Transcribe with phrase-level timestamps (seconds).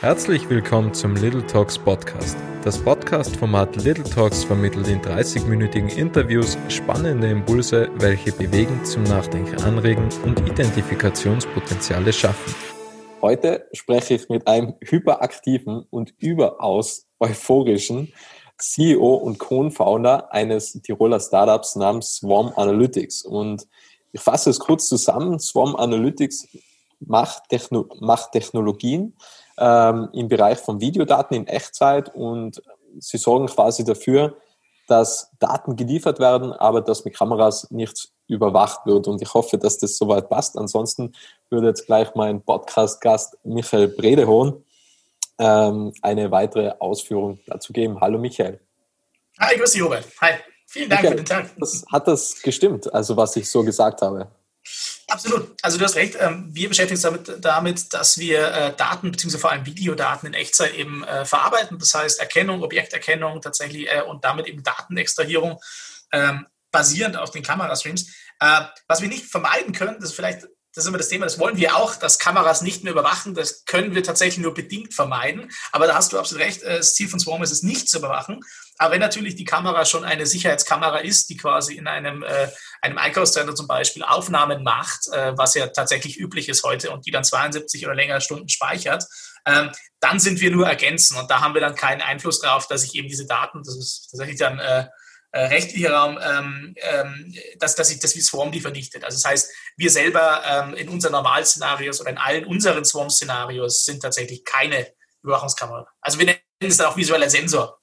[0.00, 2.36] Herzlich willkommen zum Little Talks Podcast.
[2.62, 10.08] Das Podcast-Format Little Talks vermittelt in 30-minütigen Interviews spannende Impulse, welche bewegen, zum Nachdenken anregen
[10.24, 12.54] und Identifikationspotenziale schaffen.
[13.20, 18.12] Heute spreche ich mit einem hyperaktiven und überaus euphorischen
[18.56, 23.22] CEO und Co-Founder eines Tiroler Startups namens Swarm Analytics.
[23.22, 23.66] Und
[24.12, 25.40] ich fasse es kurz zusammen.
[25.40, 26.46] Swarm Analytics
[27.00, 29.14] macht, Techno macht Technologien,
[29.58, 32.62] ähm, im Bereich von Videodaten in Echtzeit und
[32.98, 34.36] sie sorgen quasi dafür,
[34.86, 39.06] dass Daten geliefert werden, aber dass mit Kameras nichts überwacht wird.
[39.06, 40.56] Und ich hoffe, dass das soweit passt.
[40.56, 41.12] Ansonsten
[41.50, 44.64] würde jetzt gleich mein Podcast-Gast Michael Bredehorn
[45.38, 48.00] ähm, eine weitere Ausführung dazu geben.
[48.00, 48.60] Hallo Michael.
[49.38, 50.04] Hi, grüß dich, Robert.
[50.20, 50.32] Hi.
[50.66, 51.50] Vielen Dank Michael, für den Tag.
[51.58, 54.28] Das, hat das gestimmt, also was ich so gesagt habe?
[55.10, 55.56] Absolut.
[55.62, 56.16] Also du hast recht.
[56.20, 60.34] Ähm, wir beschäftigen uns damit, damit dass wir äh, Daten beziehungsweise vor allem Videodaten in
[60.34, 61.78] Echtzeit eben äh, verarbeiten.
[61.78, 65.58] Das heißt Erkennung, Objekterkennung tatsächlich äh, und damit eben Datenextrahierung
[66.12, 68.06] ähm, basierend auf den Kamerastreams.
[68.86, 71.56] Was wir nicht vermeiden können, das ist vielleicht das ist immer das Thema, das wollen
[71.56, 73.34] wir auch, dass Kameras nicht mehr überwachen.
[73.34, 75.50] Das können wir tatsächlich nur bedingt vermeiden.
[75.72, 78.40] Aber da hast du absolut recht, das Ziel von Swarm ist es nicht zu überwachen.
[78.76, 82.48] Aber wenn natürlich die Kamera schon eine Sicherheitskamera ist, die quasi in einem, äh,
[82.80, 87.10] einem Einkaufszentrum zum Beispiel Aufnahmen macht, äh, was ja tatsächlich üblich ist heute und die
[87.10, 89.04] dann 72 oder länger Stunden speichert,
[89.46, 92.84] ähm, dann sind wir nur ergänzen und da haben wir dann keinen Einfluss darauf, dass
[92.84, 94.86] ich eben diese Daten, das ist tatsächlich dann äh,
[95.32, 99.04] äh, rechtlicher Raum, ähm, ähm, dass, dass, ich, dass wir Swarm die vernichtet.
[99.04, 104.00] Also das heißt, wir selber ähm, in unseren Normalszenarios oder in allen unseren Swarm-Szenarios sind
[104.02, 104.86] tatsächlich keine
[105.22, 105.86] Überwachungskamera.
[106.00, 107.78] Also wir nennen es dann auch visueller Sensor.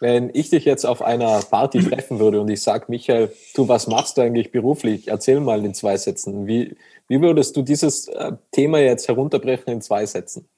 [0.00, 3.86] Wenn ich dich jetzt auf einer Party treffen würde und ich sage, Michael, du, was
[3.86, 5.08] machst du eigentlich beruflich?
[5.08, 6.46] Erzähl mal in zwei Sätzen.
[6.46, 6.76] Wie,
[7.08, 10.48] wie würdest du dieses äh, Thema jetzt herunterbrechen in zwei Sätzen?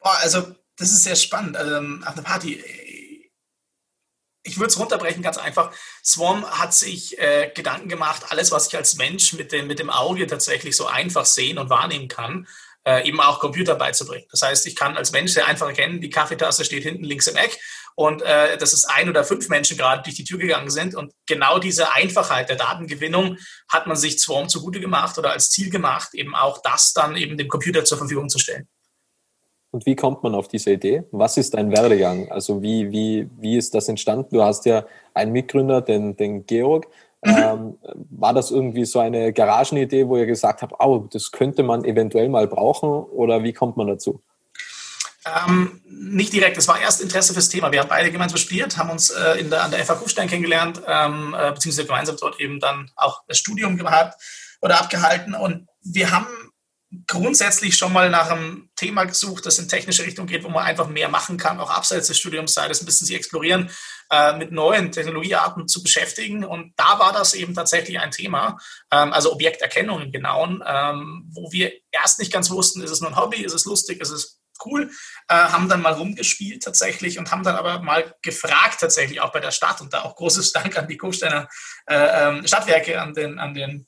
[0.00, 0.42] Boah, also
[0.76, 1.56] das ist sehr spannend.
[1.56, 2.62] Also, auf einer Party,
[4.48, 5.72] ich würde es runterbrechen ganz einfach.
[6.04, 9.90] Swarm hat sich äh, Gedanken gemacht, alles, was ich als Mensch mit dem, mit dem
[9.90, 12.46] Auge tatsächlich so einfach sehen und wahrnehmen kann,
[12.84, 14.26] äh, eben auch Computer beizubringen.
[14.30, 17.36] Das heißt, ich kann als Mensch sehr einfach erkennen, die Kaffeetasse steht hinten links im
[17.36, 17.58] Eck
[17.94, 20.94] und äh, dass es ein oder fünf Menschen gerade durch die Tür gegangen sind.
[20.94, 23.36] Und genau diese Einfachheit der Datengewinnung
[23.68, 27.36] hat man sich Swarm zugute gemacht oder als Ziel gemacht, eben auch das dann eben
[27.36, 28.68] dem Computer zur Verfügung zu stellen.
[29.70, 31.04] Und wie kommt man auf diese Idee?
[31.10, 32.30] Was ist dein Werdegang?
[32.30, 34.34] Also wie, wie, wie ist das entstanden?
[34.34, 36.86] Du hast ja einen Mitgründer, den, den Georg.
[37.24, 37.36] Mhm.
[37.36, 37.78] Ähm,
[38.10, 42.28] war das irgendwie so eine Garagenidee, wo ihr gesagt habt, oh, das könnte man eventuell
[42.28, 44.22] mal brauchen oder wie kommt man dazu?
[45.26, 47.72] Ähm, nicht direkt, es war erst Interesse fürs Thema.
[47.72, 51.34] Wir haben beide gemeinsam studiert, haben uns äh, der, an der FH Kufstein kennengelernt, ähm,
[51.38, 54.22] äh, beziehungsweise gemeinsam dort eben dann auch das Studium gehabt
[54.62, 55.34] oder abgehalten.
[55.34, 56.26] Und wir haben
[57.06, 60.88] grundsätzlich schon mal nach einem Thema gesucht, das in technische Richtung geht, wo man einfach
[60.88, 63.70] mehr machen kann, auch abseits des Studiums, sei das ein bisschen sich explorieren,
[64.10, 66.44] äh, mit neuen Technologiearten zu beschäftigen.
[66.44, 68.58] Und da war das eben tatsächlich ein Thema,
[68.90, 73.10] ähm, also Objekterkennung im Genauen, ähm, wo wir erst nicht ganz wussten, ist es nur
[73.10, 74.90] ein Hobby, ist es lustig, ist es cool,
[75.28, 79.40] äh, haben dann mal rumgespielt tatsächlich und haben dann aber mal gefragt tatsächlich auch bei
[79.40, 81.48] der Stadt und da auch großes Dank an die Kufsteiner
[81.86, 83.87] äh, ähm, Stadtwerke, an den, an den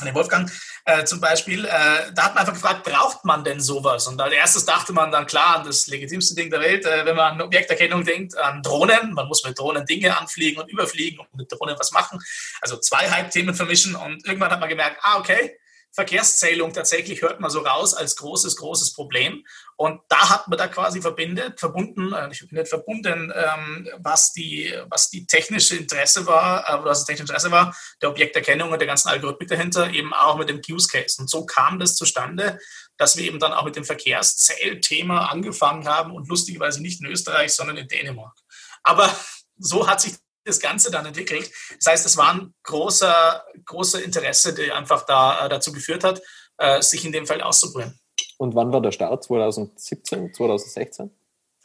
[0.00, 0.50] an den Wolfgang
[0.86, 4.06] äh, zum Beispiel, äh, da hat man einfach gefragt, braucht man denn sowas?
[4.06, 7.16] Und als erstes dachte man dann klar an das legitimste Ding der Welt, äh, wenn
[7.16, 9.12] man an Objekterkennung denkt, an Drohnen.
[9.12, 12.20] Man muss mit Drohnen Dinge anfliegen und überfliegen und mit Drohnen was machen.
[12.60, 15.56] Also zwei Hype-Themen vermischen und irgendwann hat man gemerkt, ah, okay,
[15.94, 19.44] Verkehrszählung tatsächlich hört man so raus als großes, großes Problem.
[19.76, 25.10] Und da hat man da quasi verbindet, verbunden, äh, nicht verbunden, ähm, was, die, was
[25.10, 29.08] die technische Interesse war, äh, was das technische Interesse war, der Objekterkennung und der ganzen
[29.08, 31.20] Algorithmik dahinter, eben auch mit dem Use Case.
[31.20, 32.58] Und so kam das zustande,
[32.96, 37.52] dass wir eben dann auch mit dem Verkehrszählthema angefangen haben und lustigerweise nicht in Österreich,
[37.52, 38.36] sondern in Dänemark.
[38.82, 39.14] Aber
[39.56, 41.50] so hat sich das Ganze dann entwickelt.
[41.78, 46.20] Das heißt, es war ein großer, großer Interesse, der einfach da, äh, dazu geführt hat,
[46.58, 47.98] äh, sich in dem Feld auszuprobieren.
[48.38, 49.24] Und wann war der Start?
[49.24, 51.10] 2017, 2016?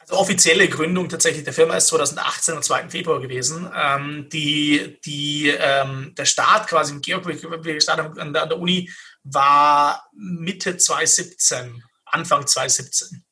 [0.00, 2.88] Also offizielle Gründung tatsächlich der Firma ist 2018 am 2.
[2.88, 3.70] Februar gewesen.
[3.74, 8.90] Ähm, die, die, ähm, der Start quasi im Georg, an der, an der Uni
[9.22, 13.24] war Mitte 2017, Anfang 2017.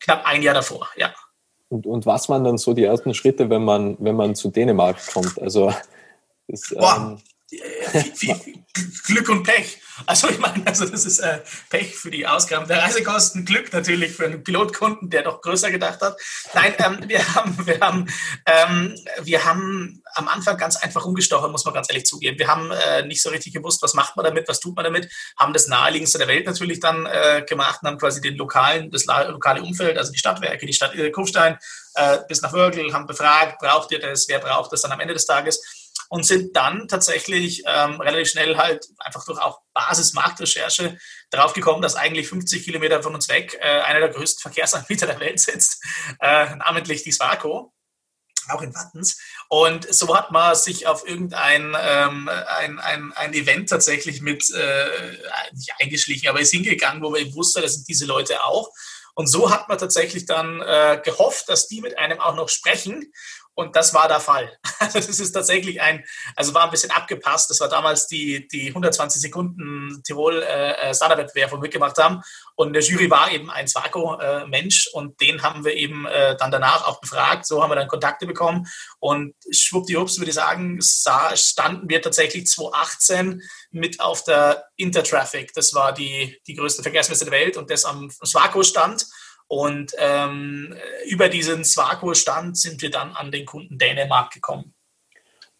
[0.00, 1.14] Knapp ein Jahr davor, ja.
[1.68, 4.96] Und, und was waren dann so die ersten Schritte, wenn man, wenn man zu Dänemark
[5.12, 5.40] kommt?
[5.40, 5.72] Also
[6.48, 7.18] das, ähm
[9.06, 9.80] Glück und Pech.
[10.06, 11.40] Also ich meine, also das ist äh,
[11.70, 16.00] Pech für die Ausgaben der Reisekosten, Glück natürlich für einen Pilotkunden, der doch größer gedacht
[16.00, 16.16] hat.
[16.52, 18.06] Nein, ähm, wir haben, wir haben,
[18.46, 22.38] ähm, wir haben am Anfang ganz einfach umgestochen, muss man ganz ehrlich zugeben.
[22.38, 25.08] Wir haben äh, nicht so richtig gewusst, was macht man damit, was tut man damit,
[25.38, 29.06] haben das naheliegendste der Welt natürlich dann äh, gemacht und haben quasi den lokalen, das
[29.06, 31.56] lokale Umfeld, also die Stadtwerke, die Stadt Kufstein
[31.94, 35.14] äh, bis nach Wörgl, haben befragt, braucht ihr das, wer braucht das dann am Ende
[35.14, 35.83] des Tages?
[36.08, 40.98] Und sind dann tatsächlich ähm, relativ schnell halt einfach durch auch Basismarktrecherche
[41.30, 45.20] darauf gekommen, dass eigentlich 50 Kilometer von uns weg äh, einer der größten Verkehrsanbieter der
[45.20, 45.82] Welt sitzt,
[46.20, 47.72] äh, namentlich die Swaco
[48.50, 49.18] auch in Wattens.
[49.48, 55.18] Und so hat man sich auf irgendein ähm, ein, ein, ein Event tatsächlich mit äh,
[55.52, 58.70] nicht eingeschlichen, aber ist hingegangen, wo man wusste, das sind diese Leute auch.
[59.14, 63.12] Und so hat man tatsächlich dann äh, gehofft, dass die mit einem auch noch sprechen.
[63.56, 64.58] Und das war der Fall.
[64.80, 66.04] Also das ist tatsächlich ein,
[66.34, 67.50] also war ein bisschen abgepasst.
[67.50, 72.20] Das war damals die, die 120 Sekunden Tirol äh, äh Standardwettbewerb, wo wir mitgemacht haben.
[72.56, 76.50] Und der Jury war eben ein Swaco-Mensch äh, und den haben wir eben äh, dann
[76.50, 77.46] danach auch befragt.
[77.46, 78.66] So haben wir dann Kontakte bekommen.
[78.98, 83.40] Und schwuppdiwupps würde ich sagen, sah, standen wir tatsächlich 2018
[83.70, 85.52] mit auf der Intertraffic.
[85.54, 89.06] Das war die, die größte Verkehrsmesse der Welt und das am Swaco-Stand.
[89.54, 90.74] Und ähm,
[91.06, 94.74] über diesen Swaco-Stand sind wir dann an den Kunden Dänemark gekommen.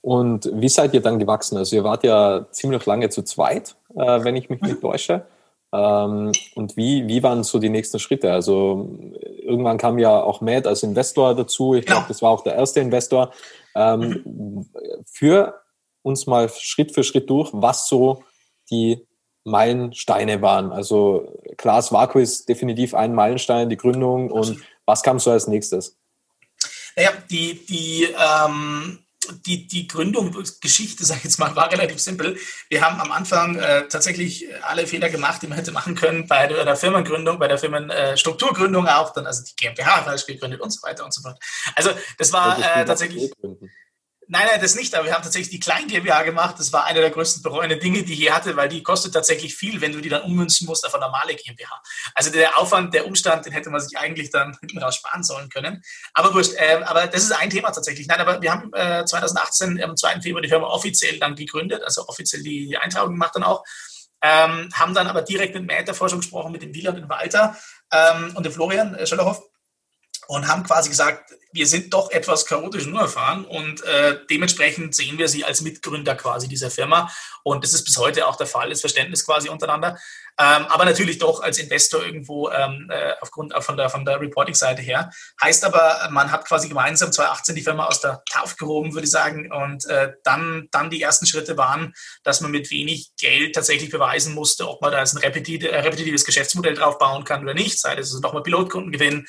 [0.00, 1.56] Und wie seid ihr dann gewachsen?
[1.56, 5.26] Also ihr wart ja ziemlich lange zu zweit, äh, wenn ich mich nicht täusche.
[5.72, 8.32] Ähm, und wie, wie waren so die nächsten Schritte?
[8.32, 8.98] Also
[9.38, 11.74] irgendwann kam ja auch Matt als Investor dazu.
[11.74, 12.08] Ich glaube, genau.
[12.08, 13.32] das war auch der erste Investor.
[13.76, 14.66] Ähm.
[15.06, 15.62] Für
[16.02, 18.24] uns mal Schritt für Schritt durch, was so
[18.72, 19.06] die
[19.44, 20.72] Meilensteine waren.
[20.72, 24.30] Also Klaas Vaku ist definitiv ein Meilenstein, die Gründung.
[24.30, 25.96] Und was kam so als nächstes?
[26.96, 29.04] Naja, die, die, ähm,
[29.46, 32.36] die, die Gründungsgeschichte, sage ich jetzt mal, war relativ simpel.
[32.68, 36.46] Wir haben am Anfang äh, tatsächlich alle Fehler gemacht, die man hätte machen können bei
[36.46, 41.04] der, Firmengründung, bei der Firmenstrukturgründung auch, dann also die GmbH falsch gegründet und so weiter
[41.04, 41.38] und so fort.
[41.74, 43.32] Also das war äh, tatsächlich...
[44.26, 46.56] Nein, nein, das nicht, aber wir haben tatsächlich die Klein GmbH gemacht.
[46.58, 49.54] Das war eine der größten bereuenden Dinge, die ich je hatte, weil die kostet tatsächlich
[49.54, 51.82] viel, wenn du die dann ummünzen musst auf eine normale GmbH.
[52.14, 55.48] Also der Aufwand, der Umstand, den hätte man sich eigentlich dann hinten raus sparen sollen
[55.50, 55.82] können.
[56.14, 58.06] Aber wurscht, äh, aber das ist ein Thema tatsächlich.
[58.06, 60.22] Nein, aber wir haben äh, 2018 am 2.
[60.22, 63.64] Februar die Firma offiziell dann gegründet, also offiziell die, die Eintragung gemacht dann auch.
[64.22, 67.58] Ähm, haben dann aber direkt mit Forschung gesprochen, mit dem Wieland und Walter
[67.92, 69.42] ähm, und dem Florian äh, Schöllerhoff
[70.26, 75.18] und haben quasi gesagt, wir sind doch etwas chaotisch nur erfahren und äh, dementsprechend sehen
[75.18, 77.10] wir sie als Mitgründer quasi dieser Firma
[77.44, 79.96] und das ist bis heute auch der Fall, das Verständnis quasi untereinander,
[80.36, 84.20] ähm, aber natürlich doch als Investor irgendwo ähm, äh, aufgrund äh, von der, von der
[84.20, 85.10] Reporting-Seite her.
[85.40, 89.12] Heißt aber, man hat quasi gemeinsam 2018 die Firma aus der Taufe gehoben, würde ich
[89.12, 91.94] sagen und äh, dann, dann die ersten Schritte waren,
[92.24, 96.74] dass man mit wenig Geld tatsächlich beweisen musste, ob man da jetzt ein repetitives Geschäftsmodell
[96.74, 99.28] drauf bauen kann oder nicht, sei das also nochmal Pilotkunden gewinnen,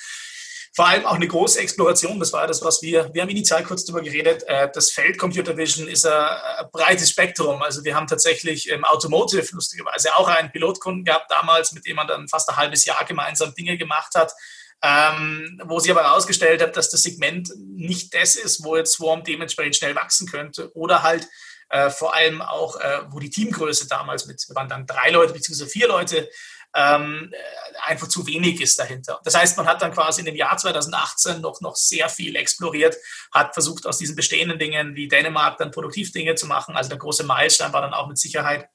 [0.76, 2.20] vor allem auch eine große Exploration.
[2.20, 4.44] Das war das, was wir, wir haben initial kurz darüber geredet.
[4.46, 7.62] Äh, das Feld Computer Vision ist ein breites Spektrum.
[7.62, 12.08] Also wir haben tatsächlich im Automotive lustigerweise auch einen Pilotkunden gehabt damals, mit dem man
[12.08, 14.34] dann fast ein halbes Jahr gemeinsam Dinge gemacht hat.
[14.84, 19.24] Ähm, wo sie aber herausgestellt hat, dass das Segment nicht das ist, wo jetzt Swarm
[19.24, 21.26] dementsprechend schnell wachsen könnte oder halt
[21.70, 25.66] äh, vor allem auch, äh, wo die Teamgröße damals mit, waren dann drei Leute bzw.
[25.66, 26.30] vier Leute,
[26.76, 27.32] ähm,
[27.84, 29.20] einfach zu wenig ist dahinter.
[29.24, 32.96] Das heißt, man hat dann quasi in dem Jahr 2018 noch, noch sehr viel exploriert,
[33.32, 36.76] hat versucht, aus diesen bestehenden Dingen wie Dänemark dann Produktivdinge zu machen.
[36.76, 38.68] Also der große Meilenstein war dann auch mit Sicherheit,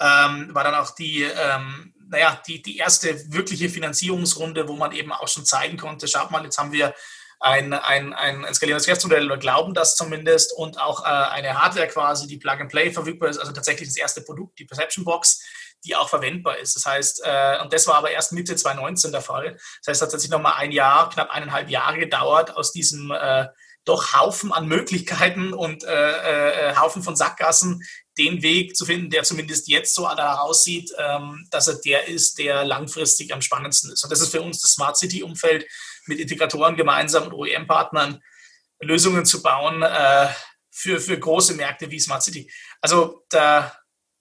[0.00, 5.12] ähm, war dann auch die, ähm, naja, die, die erste wirkliche Finanzierungsrunde, wo man eben
[5.12, 6.94] auch schon zeigen konnte, schaut mal, jetzt haben wir
[7.40, 11.88] ein, ein, ein, ein skalierendes Geschäftsmodell oder glauben das zumindest und auch äh, eine Hardware
[11.88, 15.42] quasi, die Plug and Play verfügbar ist, also tatsächlich das erste Produkt, die Perception Box,
[15.84, 16.76] die auch verwendbar ist.
[16.76, 19.52] Das heißt, äh, und das war aber erst Mitte 2019 der Fall.
[19.52, 23.46] Das heißt, es hat tatsächlich nochmal ein Jahr, knapp eineinhalb Jahre gedauert, aus diesem äh,
[23.84, 27.82] doch Haufen an Möglichkeiten und äh, äh, Haufen von Sackgassen
[28.18, 32.64] den Weg zu finden, der zumindest jetzt so aussieht, ähm, dass er der ist, der
[32.64, 34.02] langfristig am spannendsten ist.
[34.02, 35.66] Und das ist für uns das Smart City-Umfeld
[36.06, 38.20] mit Integratoren gemeinsam und OEM-Partnern
[38.80, 40.28] Lösungen zu bauen äh,
[40.70, 42.50] für, für große Märkte wie Smart City.
[42.80, 43.72] Also da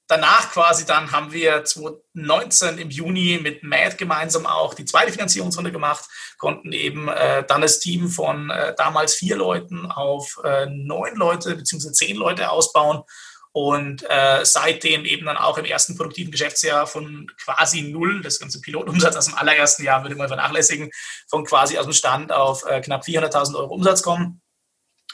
[0.08, 5.72] danach quasi dann haben wir 2019 im Juni mit Matt gemeinsam auch die zweite Finanzierungsrunde
[5.72, 6.06] gemacht,
[6.38, 11.56] konnten eben äh, dann das Team von äh, damals vier Leuten auf äh, neun Leute
[11.56, 11.92] bzw.
[11.92, 13.04] zehn Leute ausbauen
[13.52, 18.60] und äh, seitdem eben dann auch im ersten produktiven Geschäftsjahr von quasi null, das ganze
[18.60, 20.92] Pilotumsatz aus dem allerersten Jahr würde man vernachlässigen,
[21.30, 24.42] von quasi aus dem Stand auf äh, knapp 400.000 Euro Umsatz kommen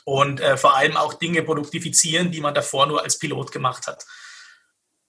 [0.05, 4.05] und äh, vor allem auch Dinge produktifizieren, die man davor nur als Pilot gemacht hat.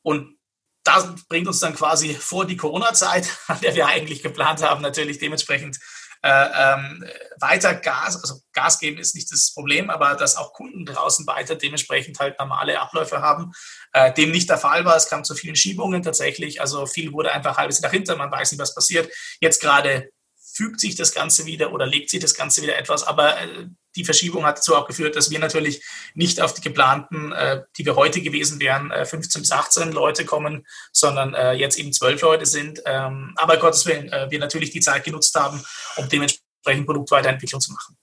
[0.03, 0.37] Und
[0.85, 5.19] das bringt uns dann quasi vor die Corona-Zeit, an der wir eigentlich geplant haben, natürlich
[5.19, 5.79] dementsprechend
[6.25, 7.05] äh, ähm,
[7.41, 11.57] weiter Gas, also Gas geben ist nicht das Problem, aber dass auch Kunden draußen weiter
[11.57, 13.53] dementsprechend halt normale Abläufe haben,
[13.93, 14.97] äh, dem nicht der Fall war.
[14.97, 18.53] Es kam zu vielen Schiebungen tatsächlich, also viel wurde einfach halbes nach hinten, man weiß
[18.53, 19.13] nicht, was passiert.
[19.41, 20.11] Jetzt gerade
[20.53, 23.67] fügt sich das Ganze wieder oder legt sich das Ganze wieder etwas, aber äh,
[23.97, 25.83] die Verschiebung hat dazu auch geführt, dass wir natürlich
[26.15, 30.25] nicht auf die geplanten, äh, die wir heute gewesen wären, äh, 15 bis 18 Leute
[30.25, 32.83] kommen, sondern äh, jetzt eben 12 Leute sind.
[32.85, 35.63] Ähm, aber Gottes Willen, äh, wir natürlich die Zeit genutzt haben,
[35.97, 37.97] um dementsprechend Produktweiterentwicklung zu machen.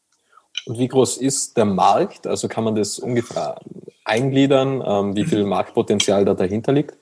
[0.65, 2.27] Und wie groß ist der Markt?
[2.27, 3.59] Also kann man das ungefähr
[4.05, 6.95] eingliedern, ähm, wie viel Marktpotenzial da dahinter liegt?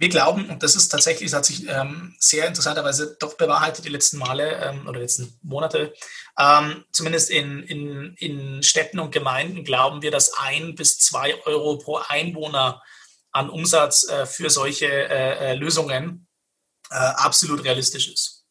[0.00, 3.90] Wir glauben, und das ist tatsächlich, das hat sich ähm, sehr interessanterweise doch bewahrheitet die
[3.90, 5.92] letzten Male ähm, oder letzten Monate,
[6.38, 11.76] ähm, zumindest in, in, in Städten und Gemeinden glauben wir, dass ein bis zwei Euro
[11.76, 12.82] pro Einwohner
[13.30, 16.26] an Umsatz äh, für solche äh, äh Lösungen
[16.88, 18.46] äh, absolut realistisch ist.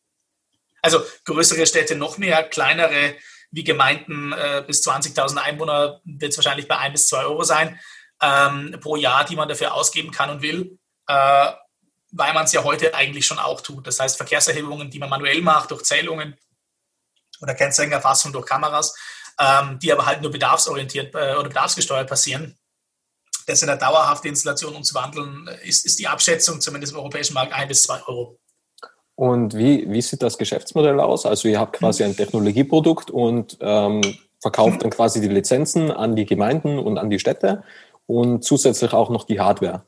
[0.84, 3.16] Also größere Städte noch mehr, kleinere
[3.50, 7.80] wie Gemeinden äh, bis 20.000 Einwohner wird es wahrscheinlich bei ein bis zwei Euro sein
[8.22, 10.78] ähm, pro Jahr, die man dafür ausgeben kann und will
[11.10, 11.52] äh,
[12.12, 13.86] weil man es ja heute eigentlich schon auch tut.
[13.86, 16.36] Das heißt, Verkehrserhebungen, die man manuell macht, durch Zählungen
[17.42, 18.96] oder Kennzeichenerfassung durch Kameras,
[19.40, 22.58] ähm, die aber halt nur bedarfsorientiert äh, oder bedarfsgesteuert passieren.
[23.48, 27.68] Das in der dauerhaften Installation umzuwandeln, ist, ist die Abschätzung zumindest im europäischen Markt ein
[27.68, 28.40] bis zwei Euro.
[29.16, 31.26] Und wie, wie sieht das Geschäftsmodell aus?
[31.26, 34.02] Also ihr habt quasi ein Technologieprodukt und ähm,
[34.40, 37.64] verkauft dann quasi die Lizenzen an die Gemeinden und an die Städte
[38.06, 39.84] und zusätzlich auch noch die Hardware.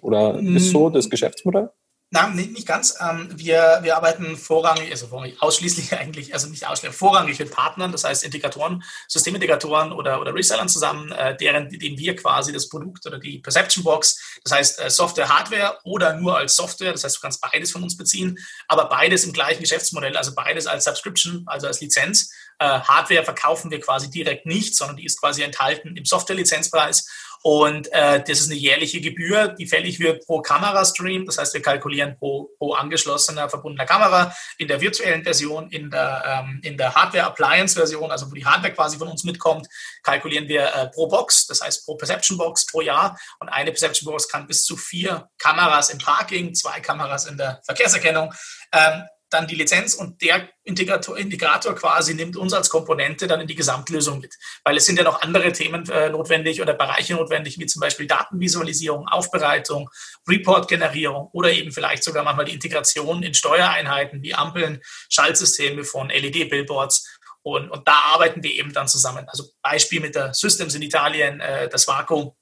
[0.00, 1.70] Oder ist so das Geschäftsmodell?
[2.12, 2.96] Nein, nicht ganz.
[3.00, 7.92] Ähm, wir, wir arbeiten vorrangig, also vorrangig, ausschließlich eigentlich, also nicht ausschließlich, vorrangig mit Partnern,
[7.92, 13.06] das heißt Integratoren, Systemintegratoren oder, oder Resellern zusammen, äh, deren, denen wir quasi das Produkt
[13.06, 17.16] oder die Perception Box, das heißt äh, Software, Hardware oder nur als Software, das heißt
[17.16, 21.44] du kannst beides von uns beziehen, aber beides im gleichen Geschäftsmodell, also beides als Subscription,
[21.46, 22.32] also als Lizenz.
[22.58, 27.06] Äh, Hardware verkaufen wir quasi direkt nicht, sondern die ist quasi enthalten im Software-Lizenzpreis
[27.42, 31.24] und äh, das ist eine jährliche Gebühr, die fällig wird pro Kamerastream.
[31.24, 36.44] Das heißt, wir kalkulieren pro, pro angeschlossener, verbundener Kamera in der virtuellen Version, in der,
[36.44, 39.68] ähm, in der Hardware-Appliance-Version, also wo die Hardware quasi von uns mitkommt,
[40.02, 43.18] kalkulieren wir äh, pro Box, das heißt pro Perception Box pro Jahr.
[43.38, 47.62] Und eine Perception Box kann bis zu vier Kameras im Parking, zwei Kameras in der
[47.64, 48.34] Verkehrserkennung
[48.72, 53.46] ähm, dann die Lizenz und der Integrator, Integrator quasi nimmt uns als Komponente dann in
[53.46, 54.34] die Gesamtlösung mit.
[54.64, 58.06] Weil es sind ja noch andere Themen äh, notwendig oder Bereiche notwendig, wie zum Beispiel
[58.06, 59.88] Datenvisualisierung, Aufbereitung,
[60.28, 67.18] Report-Generierung oder eben vielleicht sogar manchmal die Integration in Steuereinheiten wie Ampeln, Schaltsysteme von LED-Billboards.
[67.42, 69.26] Und, und da arbeiten wir eben dann zusammen.
[69.28, 72.32] Also Beispiel mit der Systems in Italien, äh, das Vaku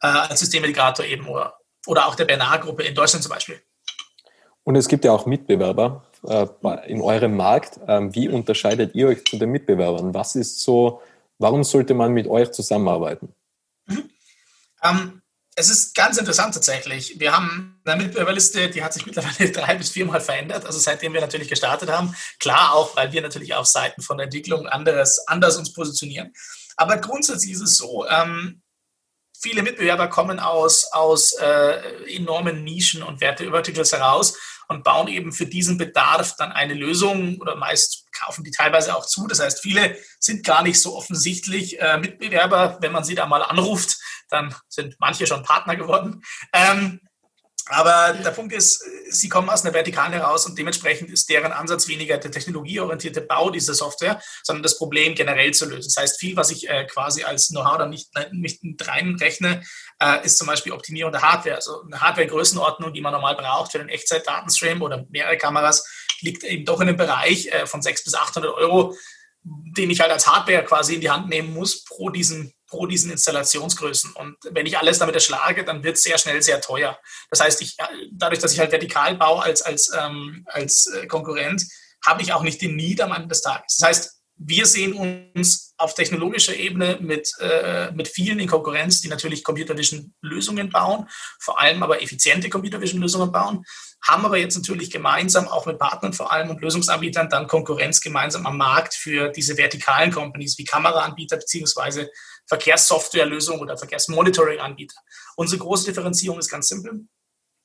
[0.00, 3.60] äh, als Systemintegrator eben oder, oder auch der Bernard-Gruppe in Deutschland zum Beispiel.
[4.68, 6.46] Und es gibt ja auch Mitbewerber äh,
[6.88, 7.80] in eurem Markt.
[7.88, 10.12] Ähm, wie unterscheidet ihr euch zu den Mitbewerbern?
[10.12, 11.00] Was ist so,
[11.38, 13.34] warum sollte man mit euch zusammenarbeiten?
[13.86, 14.10] Mhm.
[14.82, 15.22] Ähm,
[15.56, 17.18] es ist ganz interessant tatsächlich.
[17.18, 21.22] Wir haben eine Mitbewerberliste, die hat sich mittlerweile drei bis viermal verändert, also seitdem wir
[21.22, 22.14] natürlich gestartet haben.
[22.38, 26.34] Klar auch, weil wir natürlich auf Seiten von Entwicklung anderes, anders uns positionieren.
[26.76, 28.60] Aber grundsätzlich ist es so, ähm,
[29.40, 34.36] viele Mitbewerber kommen aus, aus äh, enormen Nischen und Verticals heraus
[34.68, 39.06] und bauen eben für diesen Bedarf dann eine Lösung oder meist kaufen die teilweise auch
[39.06, 39.26] zu.
[39.26, 42.78] Das heißt, viele sind gar nicht so offensichtlich äh, Mitbewerber.
[42.80, 43.96] Wenn man sie da mal anruft,
[44.28, 46.22] dann sind manche schon Partner geworden.
[46.52, 47.00] Ähm,
[47.68, 51.88] aber der Punkt ist, sie kommen aus einer Vertikalen heraus und dementsprechend ist deren Ansatz
[51.88, 55.90] weniger der technologieorientierte Bau dieser Software, sondern das Problem generell zu lösen.
[55.94, 59.62] Das heißt, viel, was ich äh, quasi als Know-how dann nicht, nicht reinrechne,
[60.00, 61.56] äh, ist zum Beispiel Optimierung der Hardware.
[61.56, 65.86] Also eine Hardware-Größenordnung, die man normal braucht für den Echtzeit-Datenstream oder mehrere Kameras,
[66.20, 68.96] liegt eben doch in einem Bereich äh, von 600 bis 800 Euro,
[69.42, 73.10] den ich halt als Hardware quasi in die Hand nehmen muss pro diesen pro diesen
[73.10, 74.12] Installationsgrößen.
[74.12, 76.98] Und wenn ich alles damit erschlage, dann wird es sehr schnell sehr teuer.
[77.30, 77.76] Das heißt, ich,
[78.12, 81.64] dadurch, dass ich halt vertikal baue als, als, ähm, als äh, Konkurrent,
[82.06, 83.76] habe ich auch nicht den Need am Ende des Tages.
[83.78, 89.08] Das heißt, wir sehen uns auf technologischer Ebene mit, äh, mit vielen in Konkurrenz, die
[89.08, 91.08] natürlich Computer Vision Lösungen bauen,
[91.40, 93.64] vor allem aber effiziente Computer Vision Lösungen bauen,
[94.06, 98.46] haben aber jetzt natürlich gemeinsam auch mit Partnern vor allem und Lösungsanbietern dann Konkurrenz gemeinsam
[98.46, 102.08] am Markt für diese vertikalen Companies wie Kameraanbieter beziehungsweise
[102.48, 104.96] Verkehrssoftwarelösungen oder Verkehrsmonitoring-Anbieter.
[105.36, 107.06] Unsere große Differenzierung ist ganz simpel.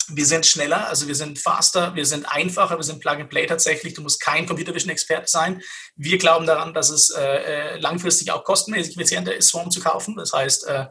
[0.10, 3.94] wir sind schneller, also wir sind faster, wir sind einfacher, wir sind Plug-and-Play tatsächlich.
[3.94, 5.62] Du musst kein Computer Vision Experte sein.
[5.96, 10.16] Wir glauben daran, dass es äh, äh, langfristig auch kostenmäßig effizienter ist, Swarm zu kaufen.
[10.18, 10.88] Das heißt, äh,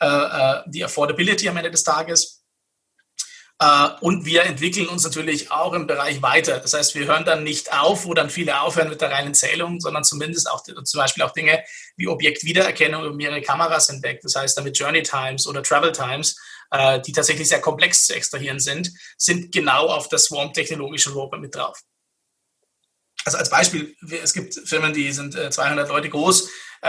[0.00, 2.42] äh, äh, die Affordability am Ende des Tages.
[3.58, 6.58] Äh, und wir entwickeln uns natürlich auch im Bereich weiter.
[6.60, 9.80] Das heißt, wir hören dann nicht auf, wo dann viele aufhören mit der reinen Zählung,
[9.80, 11.62] sondern zumindest auch zum Beispiel auch Dinge
[11.96, 14.20] wie Objektwiedererkennung über mehrere Kameras hinweg.
[14.22, 16.36] Das heißt, damit Journey Times oder Travel Times
[16.70, 21.54] äh, die tatsächlich sehr komplex zu extrahieren sind, sind genau auf der Swarm-technologischen Roadmap mit
[21.54, 21.80] drauf.
[23.24, 26.48] Also als Beispiel, es gibt Firmen, die sind 200 äh, Leute groß,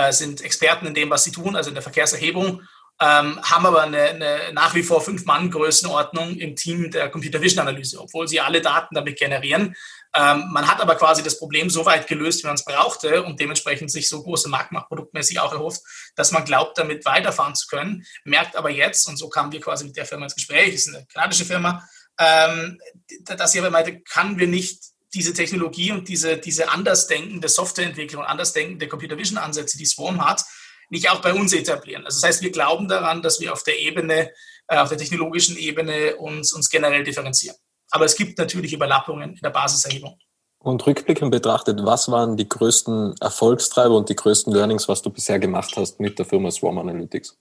[0.09, 2.61] sind Experten in dem, was sie tun, also in der Verkehrserhebung
[2.99, 7.41] ähm, haben aber eine, eine nach wie vor fünf Mann Größenordnung im Team der Computer
[7.41, 9.75] Vision Analyse, obwohl sie alle Daten damit generieren.
[10.15, 13.39] Ähm, man hat aber quasi das Problem so weit gelöst, wie man es brauchte und
[13.39, 15.81] dementsprechend sich so große Marktmacht produktmäßig auch erhofft,
[16.15, 19.85] dass man glaubt, damit weiterfahren zu können, merkt aber jetzt, und so kamen wir quasi
[19.85, 21.87] mit der Firma ins Gespräch, ist eine kanadische Firma,
[22.19, 22.79] ähm,
[23.25, 24.81] dass sie aber meinte, kann wir nicht
[25.13, 30.43] diese Technologie und diese, diese andersdenkende Softwareentwicklung, andersdenkende Computer Vision Ansätze, die Swarm hat,
[30.89, 32.05] nicht auch bei uns etablieren.
[32.05, 34.31] Also das heißt, wir glauben daran, dass wir auf der Ebene,
[34.67, 37.57] äh, auf der technologischen Ebene uns, uns generell differenzieren.
[37.89, 40.17] Aber es gibt natürlich Überlappungen in der Basiserhebung.
[40.59, 45.39] Und rückblickend betrachtet, was waren die größten Erfolgstreiber und die größten Learnings, was du bisher
[45.39, 47.37] gemacht hast mit der Firma Swarm Analytics?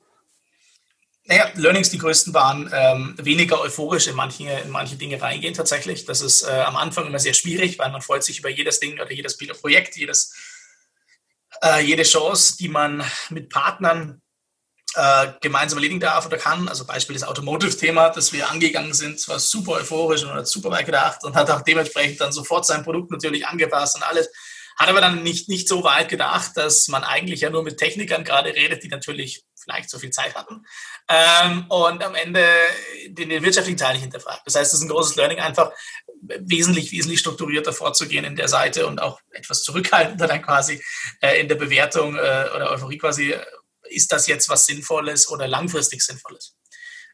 [1.28, 6.04] Naja, Learnings, die größten waren ähm, weniger euphorisch in manche, in manche Dinge reingehen tatsächlich.
[6.04, 8.94] Das ist äh, am Anfang immer sehr schwierig, weil man freut sich über jedes Ding
[9.00, 10.32] oder jedes Projekt, jedes
[11.62, 14.20] äh, jede Chance, die man mit Partnern
[14.94, 16.68] äh, gemeinsam erledigen darf oder kann.
[16.68, 20.86] Also Beispiel das Automotive-Thema, das wir angegangen sind, war super euphorisch und hat super weit
[20.86, 24.28] gedacht und hat auch dementsprechend dann sofort sein Produkt natürlich angepasst und alles.
[24.76, 28.24] Hat aber dann nicht, nicht so weit gedacht, dass man eigentlich ja nur mit Technikern
[28.24, 30.64] gerade redet, die natürlich vielleicht so viel Zeit hatten
[31.08, 32.46] ähm, und am Ende
[33.08, 34.42] den, den wirtschaftlichen Teil nicht hinterfragt.
[34.44, 35.72] Das heißt, es ist ein großes Learning, einfach
[36.22, 40.82] wesentlich, wesentlich strukturierter vorzugehen in der Seite und auch etwas zurückhaltender dann quasi
[41.20, 43.34] äh, in der Bewertung äh, oder Euphorie quasi,
[43.88, 46.56] ist das jetzt was Sinnvolles oder langfristig Sinnvolles.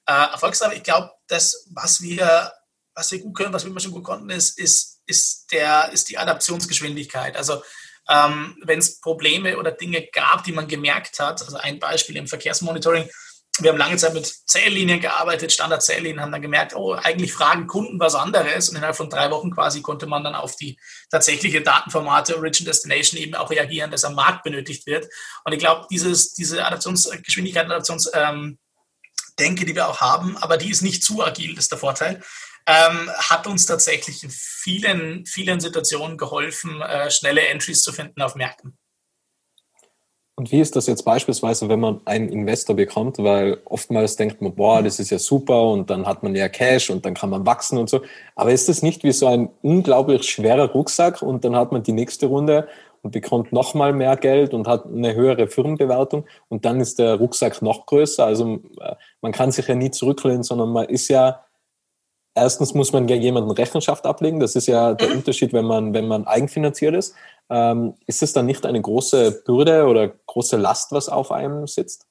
[0.06, 2.52] Äh, Erfolgsreich, ich glaube, das, was wir,
[2.94, 6.08] was wir gut können, was wir immer schon gut konnten, ist, ist, ist, der, ist
[6.08, 7.36] die Adaptionsgeschwindigkeit.
[7.36, 7.62] Also
[8.08, 12.26] ähm, wenn es Probleme oder Dinge gab, die man gemerkt hat, also ein Beispiel im
[12.26, 13.08] Verkehrsmonitoring,
[13.60, 18.00] wir haben lange Zeit mit Zähllinien gearbeitet, Standard-Zähllinien, haben dann gemerkt, oh, eigentlich fragen Kunden
[18.00, 18.70] was anderes.
[18.70, 20.78] Und innerhalb von drei Wochen quasi konnte man dann auf die
[21.10, 25.06] tatsächliche Datenformate Origin Destination eben auch reagieren, das am Markt benötigt wird.
[25.44, 28.56] Und ich glaube, diese Adaptionsgeschwindigkeit, Adaptionsdenke,
[29.38, 32.22] ähm, die wir auch haben, aber die ist nicht zu agil, das ist der Vorteil,
[32.66, 38.34] ähm, hat uns tatsächlich in vielen, vielen Situationen geholfen, äh, schnelle Entries zu finden auf
[38.34, 38.76] Märkten.
[40.34, 43.18] Und wie ist das jetzt beispielsweise, wenn man einen Investor bekommt?
[43.18, 46.88] Weil oftmals denkt man, boah, das ist ja super und dann hat man ja Cash
[46.88, 48.00] und dann kann man wachsen und so.
[48.34, 51.92] Aber ist das nicht wie so ein unglaublich schwerer Rucksack und dann hat man die
[51.92, 52.66] nächste Runde
[53.02, 57.60] und bekommt nochmal mehr Geld und hat eine höhere Firmenbewertung und dann ist der Rucksack
[57.60, 58.24] noch größer.
[58.24, 61.44] Also äh, man kann sich ja nie zurücklehnen, sondern man ist ja
[62.34, 64.40] erstens muss man ja jemanden Rechenschaft ablegen.
[64.40, 65.16] Das ist ja der mhm.
[65.16, 67.14] Unterschied, wenn man, wenn man eigenfinanziert ist.
[67.50, 72.06] Ähm, ist es dann nicht eine große Bürde oder große Last, was auf einem sitzt?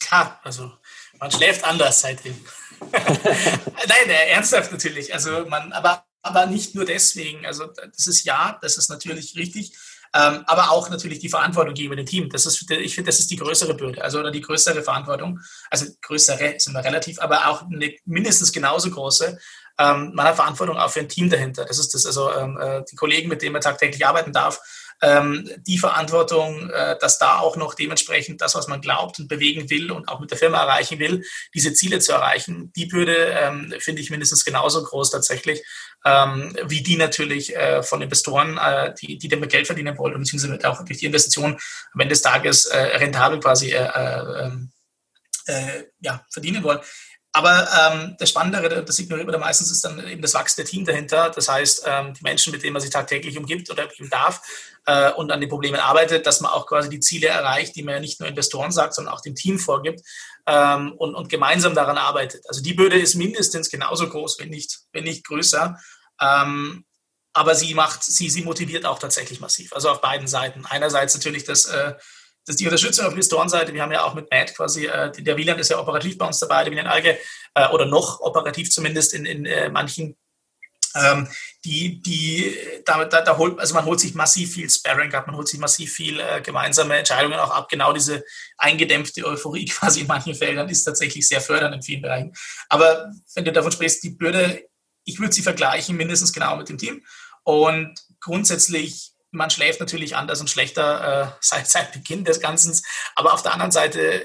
[0.00, 0.70] Klar, also
[1.18, 2.38] man schläft anders seitdem.
[2.92, 5.12] Nein, äh, ernsthaft natürlich.
[5.12, 7.46] Also man, aber, aber nicht nur deswegen.
[7.46, 9.76] Also das ist ja, das ist natürlich richtig.
[10.16, 12.28] Ähm, aber auch natürlich die Verantwortung gegenüber dem Team.
[12.30, 15.40] Das ist, ich finde, das ist die größere Bürde, also oder die größere Verantwortung.
[15.70, 19.36] Also größere sind wir relativ, aber auch eine mindestens genauso große,
[19.78, 21.64] ähm, man hat Verantwortung auch für ein Team dahinter.
[21.64, 24.60] Das ist das, also ähm, äh, die Kollegen, mit denen man tagtäglich arbeiten darf,
[25.02, 29.68] ähm, die Verantwortung, äh, dass da auch noch dementsprechend das, was man glaubt und bewegen
[29.68, 33.74] will und auch mit der Firma erreichen will, diese Ziele zu erreichen, die Bürde ähm,
[33.80, 35.62] finde ich mindestens genauso groß tatsächlich,
[36.04, 40.58] ähm, wie die natürlich äh, von Investoren, äh, die, die damit Geld verdienen wollen, beziehungsweise
[40.70, 41.58] auch durch die Investition
[41.92, 44.50] am Ende des Tages äh, rentabel quasi äh, äh,
[45.46, 46.80] äh, ja, verdienen wollen.
[47.36, 51.30] Aber ähm, das Spannendere, das ignoriert man meistens, ist dann eben das wachsende Team dahinter.
[51.30, 54.40] Das heißt, ähm, die Menschen, mit denen man sich tagtäglich umgibt oder umgeben darf
[54.86, 57.94] äh, und an den Problemen arbeitet, dass man auch quasi die Ziele erreicht, die man
[57.94, 60.02] ja nicht nur Investoren sagt, sondern auch dem Team vorgibt
[60.46, 62.44] ähm, und, und gemeinsam daran arbeitet.
[62.48, 65.76] Also die Bürde ist mindestens genauso groß, wenn nicht, wenn nicht größer.
[66.20, 66.84] Ähm,
[67.32, 69.72] aber sie macht, sie, sie motiviert auch tatsächlich massiv.
[69.72, 70.66] Also auf beiden Seiten.
[70.66, 71.94] Einerseits natürlich das äh,
[72.46, 73.72] das ist die Unterstützung auf Investorenseite.
[73.72, 76.38] Wir haben ja auch mit Matt quasi, äh, der Wieland ist ja operativ bei uns
[76.38, 77.18] dabei, der Wieland Alge,
[77.54, 80.16] äh, oder noch operativ zumindest in, in äh, manchen
[80.94, 81.28] ähm,
[81.64, 85.36] die, die, da, da, da, holt, also man holt sich massiv viel Sparring ab, man
[85.36, 87.68] holt sich massiv viel äh, gemeinsame Entscheidungen auch ab.
[87.68, 88.24] Genau diese
[88.58, 92.32] eingedämpfte Euphorie quasi in manchen Feldern ist tatsächlich sehr fördernd in vielen Bereichen.
[92.68, 94.68] Aber wenn du davon sprichst, die Bürde,
[95.04, 97.04] ich würde sie vergleichen mindestens genau mit dem Team.
[97.42, 102.80] Und grundsätzlich, man schläft natürlich anders und schlechter äh, seit, seit Beginn des Ganzen.
[103.14, 104.22] Aber auf der anderen Seite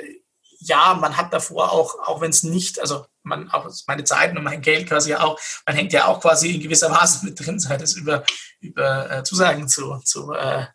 [0.60, 4.44] ja, man hat davor auch, auch wenn es nicht, also man auch meine Zeiten und
[4.44, 7.78] mein Geld quasi auch, man hängt ja auch quasi in gewisser Maße mit drin, sei
[7.78, 8.26] das über,
[8.60, 10.66] über äh, Zusagen zu, zu, äh,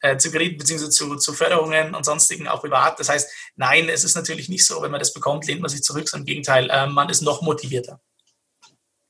[0.00, 0.90] äh, zu Krediten bzw.
[0.90, 2.98] Zu, zu Förderungen und sonstigen auch privat.
[2.98, 5.82] Das heißt, nein, es ist natürlich nicht so, wenn man das bekommt, lehnt man sich
[5.82, 8.00] zurück, sondern im Gegenteil, äh, man ist noch motivierter.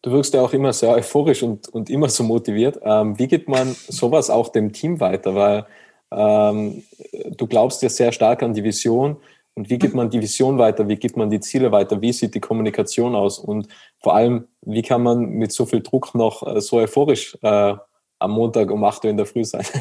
[0.09, 2.79] Du wirkst ja auch immer sehr euphorisch und, und immer so motiviert.
[2.83, 5.35] Ähm, wie gibt man sowas auch dem Team weiter?
[5.35, 5.67] Weil
[6.11, 6.83] ähm,
[7.37, 9.19] du glaubst ja sehr stark an die Vision
[9.53, 10.89] und wie gibt man die Vision weiter?
[10.89, 12.01] Wie gibt man die Ziele weiter?
[12.01, 13.39] Wie sieht die Kommunikation aus?
[13.39, 13.69] Und
[14.03, 17.75] vor allem, wie kann man mit so viel Druck noch äh, so euphorisch äh,
[18.19, 19.67] am Montag um 8 Uhr in der Früh sein?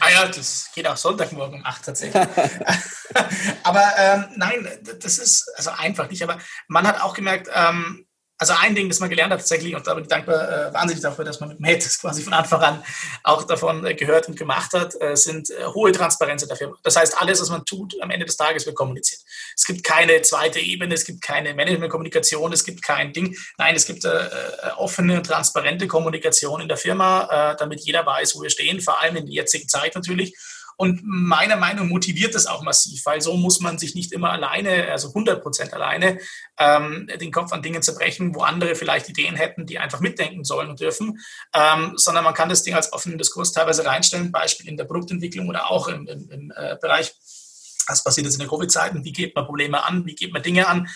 [0.00, 2.14] Ah ja, das geht auch Sonntagmorgen um 8 tatsächlich.
[3.62, 4.66] aber ähm, nein,
[5.02, 6.22] das ist also einfach nicht.
[6.22, 8.05] Aber man hat auch gemerkt, ähm,
[8.38, 11.02] also ein Ding, das man gelernt hat tatsächlich, und da bin ich dankbar, äh, wahnsinnig
[11.02, 12.84] dafür, dass man mit Matt quasi von Anfang an
[13.22, 16.76] auch davon äh, gehört und gemacht hat, äh, sind äh, hohe Transparenz in der Firma.
[16.82, 19.22] Das heißt, alles, was man tut, am Ende des Tages wird kommuniziert.
[19.56, 23.34] Es gibt keine zweite Ebene, es gibt keine Management-Kommunikation, es gibt kein Ding.
[23.56, 24.30] Nein, es gibt äh, äh,
[24.76, 29.16] offene und transparente Kommunikation in der Firma, damit jeder weiß, wo wir stehen, vor allem
[29.16, 30.34] in der jetzigen Zeit natürlich.
[30.76, 34.90] Und meiner Meinung motiviert das auch massiv, weil so muss man sich nicht immer alleine,
[34.90, 36.18] also 100 Prozent alleine,
[36.58, 40.68] ähm, den Kopf an Dingen zerbrechen, wo andere vielleicht Ideen hätten, die einfach mitdenken sollen
[40.68, 41.18] und dürfen,
[41.54, 45.48] ähm, sondern man kann das Ding als offenen Diskurs teilweise reinstellen, Beispiel in der Produktentwicklung
[45.48, 47.14] oder auch im, im, im äh, Bereich,
[47.86, 50.66] was passiert jetzt in den Covid-Zeiten, wie geht man Probleme an, wie geht man Dinge
[50.66, 50.88] an.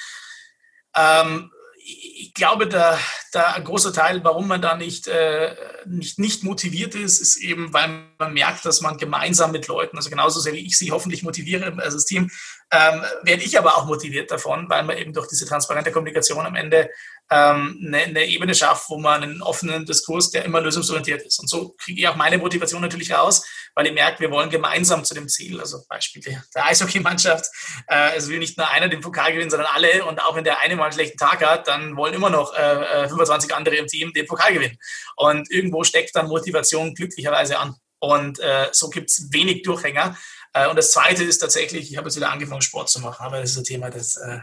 [0.95, 1.51] Ähm,
[1.90, 2.98] ich glaube, da,
[3.33, 5.55] da ein großer Teil, warum man da nicht, äh,
[5.87, 10.11] nicht, nicht motiviert ist, ist eben, weil man merkt, dass man gemeinsam mit Leuten, also
[10.11, 12.31] genauso sehr wie ich sie hoffentlich motiviere, also das Team,
[12.72, 16.54] ähm, werde ich aber auch motiviert davon, weil man eben durch diese transparente Kommunikation am
[16.54, 16.90] Ende
[17.30, 21.38] ähm, eine, eine Ebene schafft, wo man einen offenen Diskurs, der immer lösungsorientiert ist.
[21.40, 25.04] Und so kriege ich auch meine Motivation natürlich raus, weil ich merke, wir wollen gemeinsam
[25.04, 27.46] zu dem Ziel, also Beispiel der, Eishockeymannschaft,
[27.88, 30.04] äh, es will nicht nur einer den Pokal gewinnen, sondern alle.
[30.04, 33.09] Und auch wenn der eine mal einen schlechten Tag hat, dann wollen immer noch äh,
[33.09, 34.78] 25 äh, andere im Team den Pokal gewinnen.
[35.16, 37.74] Und irgendwo steckt dann Motivation glücklicherweise an.
[38.00, 40.16] Und äh, so gibt es wenig Durchhänger.
[40.52, 43.40] Äh, und das Zweite ist tatsächlich, ich habe jetzt wieder angefangen, Sport zu machen, aber
[43.40, 44.40] das ist ein Thema, das, äh,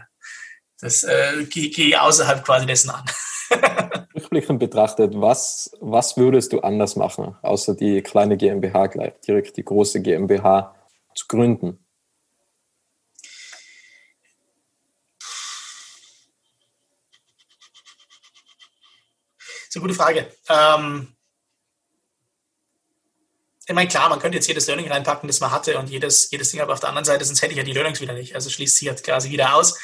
[0.80, 3.04] das äh, gehe geh außerhalb quasi dessen an.
[4.14, 9.64] Rückblickend betrachtet, was, was würdest du anders machen, außer die kleine GmbH gleich direkt die
[9.64, 10.74] große GmbH
[11.14, 11.84] zu gründen?
[19.68, 20.32] Das ist eine gute Frage.
[20.48, 21.17] Ähm,
[23.68, 26.50] ich meine, klar, man könnte jetzt jedes Learning reinpacken, das man hatte und jedes, jedes
[26.50, 28.34] Ding, aber auf der anderen Seite, sonst hätte ich ja die Learnings wieder nicht.
[28.34, 29.78] Also schließt sich jetzt quasi wieder aus.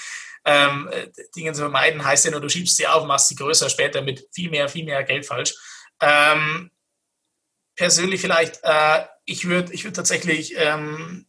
[0.47, 3.68] Ähm, äh, Dinge zu vermeiden heißt ja nur, du schiebst sie auf, machst sie größer
[3.68, 5.55] später mit viel mehr, viel mehr Geld falsch.
[6.01, 6.70] Ähm,
[7.77, 11.27] persönlich vielleicht, äh, ich würde ich würd tatsächlich, ähm,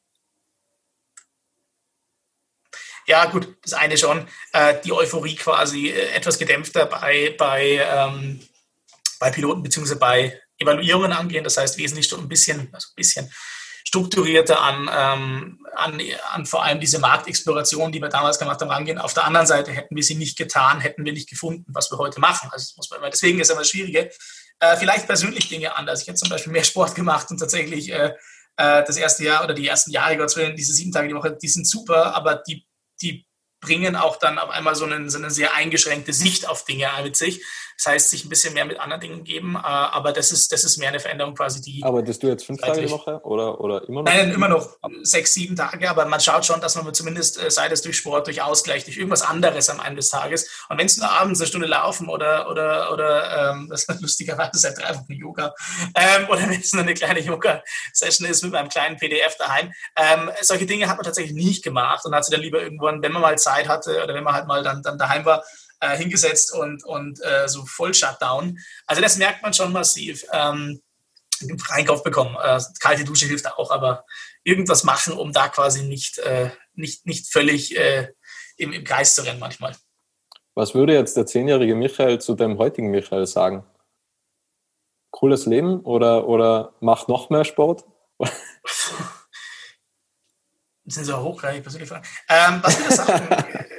[3.05, 8.39] ja gut, das eine schon, äh, die Euphorie quasi äh, etwas gedämpfter bei, bei, ähm,
[9.19, 13.31] bei Piloten beziehungsweise bei Evaluierungen angehen, das heißt wesentlich ein bisschen, also ein bisschen
[13.87, 18.97] strukturierter an, ähm, an, an vor allem diese Marktexploration, die wir damals gemacht haben, rangehen.
[18.97, 21.97] Auf der anderen Seite hätten wir sie nicht getan, hätten wir nicht gefunden, was wir
[21.97, 22.49] heute machen.
[22.51, 24.11] Also muss man, deswegen ist es immer schwierige.
[24.59, 26.01] Äh, vielleicht persönlich Dinge anders.
[26.01, 28.13] Ich hätte zum Beispiel mehr Sport gemacht und tatsächlich äh,
[28.57, 31.37] äh das erste Jahr oder die ersten Jahre, Gottes Willen, diese sieben Tage die Woche,
[31.39, 32.65] die sind super, aber die,
[33.01, 33.25] die
[33.61, 37.15] bringen auch dann auf einmal so, einen, so eine sehr eingeschränkte Sicht auf Dinge mit
[37.15, 37.43] sich.
[37.77, 40.63] Das heißt, sich ein bisschen mehr mit anderen Dingen geben, äh, aber das ist, das
[40.63, 41.83] ist mehr eine Veränderung quasi, die.
[41.83, 44.11] Arbeitest du jetzt fünf Tage die Woche oder, oder immer noch?
[44.11, 47.67] Nein, immer noch sechs, sieben Tage, aber man schaut schon, dass man zumindest, äh, sei
[47.67, 50.49] das durch Sport, durch Ausgleich, durch irgendwas anderes am Ende des Tages.
[50.69, 54.57] Und wenn es nur abends eine Stunde laufen oder, oder, oder ähm, das ist lustigerweise
[54.59, 55.53] seit drei Wochen Yoga,
[55.95, 60.31] ähm, oder wenn es nur eine kleine Yoga-Session ist mit meinem kleinen PDF daheim, ähm,
[60.41, 63.21] solche Dinge hat man tatsächlich nicht gemacht und hat sie dann lieber irgendwann, wenn man
[63.21, 65.43] mal Zeit hatte oder wenn man halt mal dann, dann daheim war,
[65.85, 68.57] äh, hingesetzt und, und äh, so voll Shutdown.
[68.85, 70.25] Also das merkt man schon massiv.
[70.31, 70.81] Ähm,
[71.69, 72.35] Einkauf bekommen.
[72.41, 74.05] Äh, kalte Dusche hilft auch, aber
[74.43, 78.09] irgendwas machen, um da quasi nicht, äh, nicht, nicht völlig äh,
[78.57, 79.75] im, im Geist zu rennen manchmal.
[80.53, 83.65] Was würde jetzt der zehnjährige Michael zu dem heutigen Michael sagen?
[85.11, 87.85] Cooles Leben oder, oder macht noch mehr Sport?
[90.87, 92.07] Das sind so hochgradig persönliche Fragen.
[92.29, 93.65] Ähm, was würde ich sagen?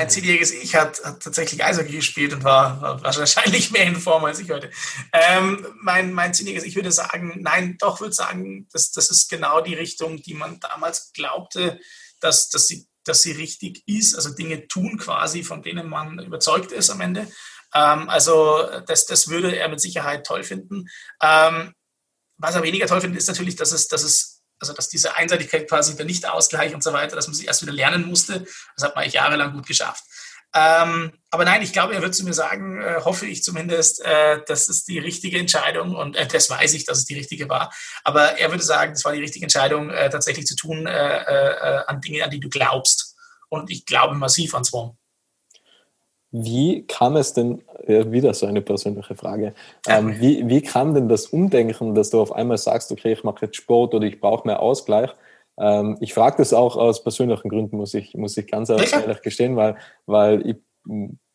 [0.00, 4.24] mein zehnjähriges Ich hat, hat tatsächlich Eishockey gespielt und war, war, wahrscheinlich mehr in Form
[4.24, 4.70] als ich heute.
[5.12, 9.60] Ähm, mein, mein zehnjähriges Ich würde sagen, nein, doch würde sagen, das, das ist genau
[9.60, 11.78] die Richtung, die man damals glaubte,
[12.20, 14.14] dass, dass, sie, dass sie richtig ist.
[14.14, 17.30] Also Dinge tun quasi, von denen man überzeugt ist am Ende.
[17.74, 20.88] Ähm, also das, das würde er mit Sicherheit toll finden.
[21.22, 21.74] Ähm,
[22.38, 25.68] was er weniger toll findet, ist natürlich, dass es, dass es also dass diese Einseitigkeit
[25.68, 28.44] quasi der Nichtausgleich und so weiter, dass man sich erst wieder lernen musste.
[28.76, 30.04] Das hat man eigentlich jahrelang gut geschafft.
[30.52, 34.40] Ähm, aber nein, ich glaube, er wird zu mir sagen, äh, hoffe ich zumindest, äh,
[34.46, 37.72] das ist die richtige Entscheidung und äh, das weiß ich, dass es die richtige war.
[38.02, 41.84] Aber er würde sagen, das war die richtige Entscheidung, äh, tatsächlich zu tun äh, äh,
[41.86, 43.14] an Dinge, an die du glaubst.
[43.48, 44.96] Und ich glaube massiv an Swarm.
[46.32, 49.54] Wie kam es denn, ja, wieder so eine persönliche Frage,
[49.88, 53.46] ähm, wie, wie kam denn das Umdenken, dass du auf einmal sagst, okay, ich mache
[53.46, 55.10] jetzt Sport oder ich brauche mehr Ausgleich?
[55.58, 59.56] Ähm, ich frage das auch aus persönlichen Gründen, muss ich, muss ich ganz ehrlich gestehen,
[59.56, 60.56] weil, weil ich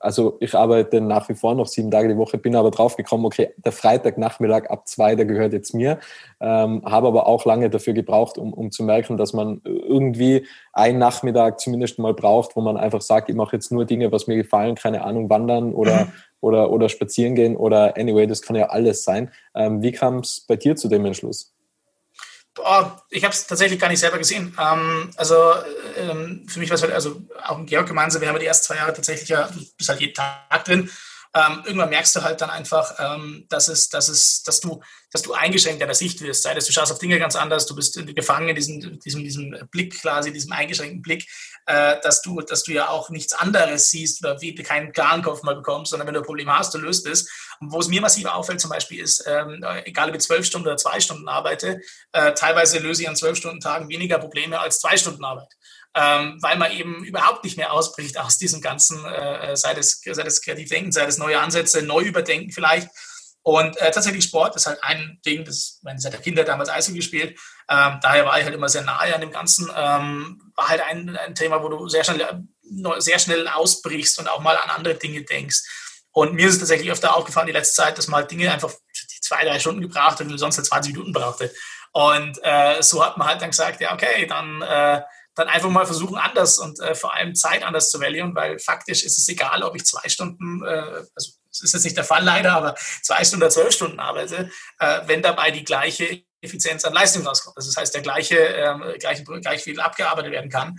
[0.05, 3.25] also ich arbeite nach wie vor noch sieben Tage die Woche, bin aber drauf gekommen,
[3.25, 5.97] okay, der Freitagnachmittag ab zwei, der gehört jetzt mir,
[6.39, 10.99] ähm, habe aber auch lange dafür gebraucht, um, um zu merken, dass man irgendwie einen
[10.99, 14.35] Nachmittag zumindest mal braucht, wo man einfach sagt, ich mache jetzt nur Dinge, was mir
[14.35, 16.11] gefallen, keine Ahnung, wandern oder, mhm.
[16.39, 19.31] oder, oder spazieren gehen oder anyway, das kann ja alles sein.
[19.55, 21.54] Ähm, wie kam es bei dir zu dem Entschluss?
[22.55, 24.55] Boah, ich habe es tatsächlich gar nicht selber gesehen.
[24.59, 25.35] Ähm, also
[25.97, 28.67] ähm, für mich war es halt, also auch ein Georg gemeinsam, wir haben die ersten
[28.67, 30.89] zwei Jahre tatsächlich ja, du bist halt jeden Tag drin.
[31.35, 35.21] Ähm, irgendwann merkst du halt dann einfach, ähm, dass, es, dass, es, dass, du, dass
[35.21, 36.43] du eingeschränkt in der Sicht wirst.
[36.43, 39.67] Sei das, du schaust auf Dinge ganz anders, du bist gefangen in diesem, diesem, diesem
[39.69, 41.27] Blick quasi, diesem eingeschränkten Blick,
[41.65, 45.43] äh, dass, du, dass du ja auch nichts anderes siehst oder wie keinen klaren Kopf
[45.43, 47.29] mal bekommst, sondern wenn du ein Problem hast, du löst es.
[47.59, 50.67] Und wo es mir massiv auffällt zum Beispiel ist, ähm, egal ob ich zwölf Stunden
[50.67, 51.81] oder zwei Stunden arbeite,
[52.13, 55.53] äh, teilweise löse ich an zwölf Stunden Tagen weniger Probleme als zwei Stunden Arbeit
[55.95, 60.23] ähm, weil man eben überhaupt nicht mehr ausbricht aus diesem ganzen, äh, sei das, sei
[60.23, 62.89] das Kreativdenken, sei das neue Ansätze, neu überdenken vielleicht.
[63.43, 66.97] Und äh, tatsächlich Sport ist halt ein Ding, das, meine, seit der Kinder damals Eishockey
[66.97, 70.81] gespielt, ähm, daher war ich halt immer sehr nahe an dem Ganzen, ähm, war halt
[70.81, 72.27] ein, ein Thema, wo du sehr schnell,
[72.97, 75.63] sehr schnell ausbrichst und auch mal an andere Dinge denkst.
[76.11, 78.71] Und mir ist es tatsächlich öfter aufgefallen, die letzte Zeit, dass man halt Dinge einfach
[79.21, 81.53] zwei, drei Stunden gebraucht und sonst halt 20 Minuten brauchte.
[81.91, 85.01] Und äh, so hat man halt dann gesagt, ja, okay, dann äh,
[85.35, 89.03] dann einfach mal versuchen, anders und äh, vor allem Zeit anders zu wählen, weil faktisch
[89.03, 92.23] ist es egal, ob ich zwei Stunden, äh, also das ist jetzt nicht der Fall
[92.23, 96.93] leider, aber zwei Stunden oder zwölf Stunden arbeite, äh, wenn dabei die gleiche Effizienz an
[96.93, 97.57] Leistung rauskommt.
[97.57, 100.77] Das heißt, der gleiche, ähm, gleich, gleich viel abgearbeitet werden kann.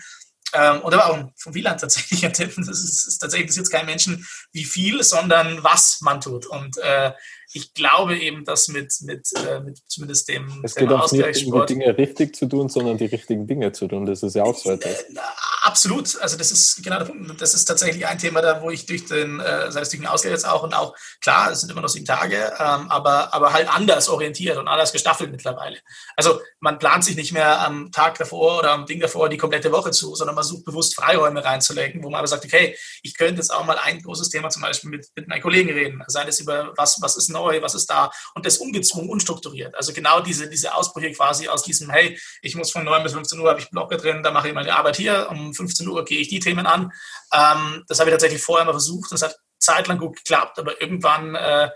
[0.52, 2.54] Ähm, aber auch vom Wieland tatsächlich ein Tipp.
[2.56, 6.46] Das ist, ist tatsächlich jetzt kein Menschen, wie viel, sondern was man tut.
[6.46, 7.12] Und äh,
[7.52, 11.61] ich glaube eben, dass mit, mit, äh, mit zumindest dem Es geht auch nicht um
[11.61, 14.06] die Dinge richtig zu tun, sondern die richtigen Dinge zu tun.
[14.06, 15.02] Das ist ja auch so etwas.
[15.02, 15.14] Äh,
[15.62, 16.20] absolut.
[16.20, 17.40] Also das ist genau der Punkt.
[17.40, 20.06] Das ist tatsächlich ein Thema, da wo ich durch den, äh, sei es durch den
[20.06, 23.52] Ausgleich jetzt auch und auch, klar, es sind immer noch sieben Tage, ähm, aber, aber
[23.52, 25.78] halt anders orientiert und anders gestaffelt mittlerweile.
[26.16, 29.72] Also man plant sich nicht mehr am Tag davor oder am Ding davor die komplette
[29.72, 33.40] Woche zu, sondern man sucht bewusst Freiräume reinzulegen, wo man aber sagt, okay, ich könnte
[33.40, 36.02] jetzt auch mal ein großes Thema zum Beispiel mit, mit meinen Kollegen reden.
[36.06, 39.74] Sei es über was, was ist neu, was ist da und das ungezwungen, unstrukturiert.
[39.74, 43.38] Also genau diese, diese Ausbrüche quasi aus diesem, hey, ich muss von 9 bis 15
[43.40, 46.20] Uhr habe ich Blocke drin, da mache ich meine Arbeit hier, um 15 Uhr gehe
[46.20, 46.92] ich die Themen an.
[47.32, 51.35] Ähm, das habe ich tatsächlich vorher mal versucht, das hat zeitlang gut geklappt, aber irgendwann
[51.35, 51.70] äh,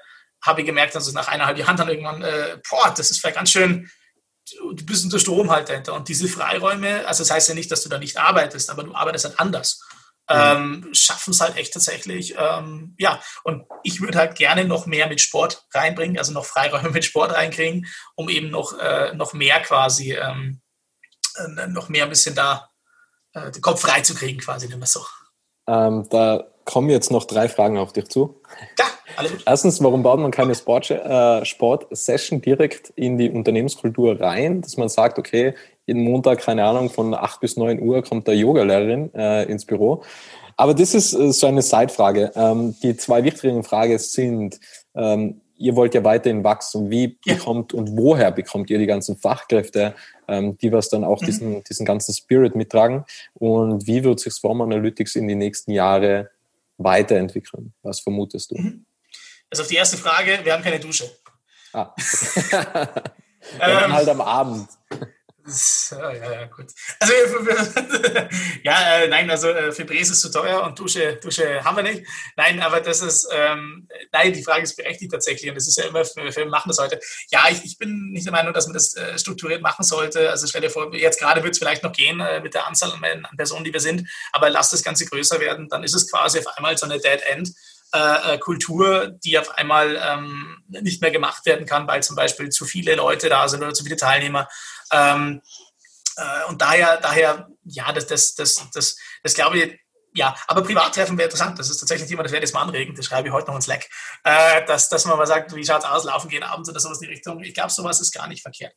[0.45, 3.51] habe ich gemerkt, also nach eineinhalb Jahren dann irgendwann, äh, boah, das ist vielleicht ganz
[3.51, 3.91] schön,
[4.59, 5.95] du bist unter Strom halt dahinter.
[5.95, 8.95] Und diese Freiräume, also das heißt ja nicht, dass du da nicht arbeitest, aber du
[8.95, 9.81] arbeitest halt anders
[10.31, 12.35] ähm, schaffen es halt echt tatsächlich.
[12.39, 16.91] Ähm, ja, und ich würde halt gerne noch mehr mit Sport reinbringen, also noch Freiräume
[16.91, 20.61] mit Sport reinkriegen, um eben noch, äh, noch mehr quasi, ähm,
[21.37, 22.71] äh, noch mehr ein bisschen da
[23.33, 25.05] äh, den Kopf frei zu kriegen, quasi, nennen wir es so.
[25.67, 28.41] Ähm, da kommen jetzt noch drei Fragen auf dich zu.
[28.79, 28.85] Ja,
[29.17, 29.43] alles gut.
[29.47, 35.19] Erstens, warum baut man keine Sport-Session Sport direkt in die Unternehmenskultur rein, dass man sagt,
[35.19, 35.55] okay,
[35.87, 40.03] jeden Montag, keine Ahnung, von 8 bis 9 Uhr kommt der Yogalehrerin äh, ins Büro.
[40.57, 42.31] Aber das ist äh, so eine Zeitfrage.
[42.37, 44.61] Ähm, die zwei wichtigen Fragen sind,
[44.95, 46.91] ähm, ihr wollt ja weiterhin wachsen.
[46.91, 47.35] Wie ja.
[47.35, 49.95] bekommt und woher bekommt ihr die ganzen Fachkräfte,
[50.29, 51.27] ähm, die was dann auch mhm.
[51.27, 53.05] diesen, diesen ganzen Spirit mittragen?
[53.35, 56.31] Und wie wird sich Swarm Analytics in die nächsten Jahre
[56.83, 57.75] weiterentwickeln?
[57.83, 58.57] Was vermutest du?
[58.57, 58.87] Mhm.
[59.51, 61.11] Also auf die erste Frage, wir haben keine Dusche.
[61.73, 61.95] Ah.
[63.59, 64.69] dann halt am Abend.
[65.47, 66.67] Ja, ja, ja, gut.
[67.01, 67.13] Also,
[68.63, 72.07] ja, äh, nein, also äh, Fibres ist zu teuer und Dusche, Dusche haben wir nicht.
[72.37, 75.85] Nein, aber das ist, ähm, nein, die Frage ist berechtigt tatsächlich und das ist ja
[75.85, 77.01] immer, wir machen das heute.
[77.31, 80.31] Ja, ich, ich bin nicht der Meinung, dass man das äh, strukturiert machen sollte.
[80.31, 82.93] Also stell dir vor, jetzt gerade wird es vielleicht noch gehen äh, mit der Anzahl
[82.93, 86.39] an Personen, die wir sind, aber lass das Ganze größer werden, dann ist es quasi
[86.39, 87.53] auf einmal so eine Dead End.
[87.93, 92.49] Äh, äh, Kultur, die auf einmal ähm, nicht mehr gemacht werden kann, weil zum Beispiel
[92.49, 94.47] zu viele Leute da sind oder zu viele Teilnehmer.
[94.93, 95.43] Ähm,
[96.17, 99.81] äh, und daher, daher, ja, das, das, das, das, das glaube ich,
[100.15, 101.59] ja, aber Privattreffen wäre interessant.
[101.59, 102.95] Das ist tatsächlich ein Thema, das werde ich mal anregen.
[102.97, 103.89] Das schreibe ich heute noch ins Slack.
[104.25, 107.01] Äh, dass, dass man mal sagt, wie schaut es aus, laufen gehen abends oder sowas
[107.01, 107.41] in die Richtung.
[107.41, 108.75] Ich glaube, sowas ist gar nicht verkehrt.